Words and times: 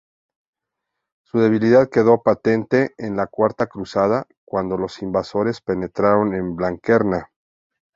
Su 1.27 1.37
debilidad 1.41 1.87
quedó 1.91 2.23
patente 2.23 2.95
en 2.97 3.15
la 3.15 3.27
cuarta 3.27 3.67
Cruzada, 3.67 4.25
cuando 4.43 4.75
los 4.75 4.99
invasores 5.03 5.61
penetraron 5.61 6.33
en 6.33 6.55
Blanquerna. 6.55 7.29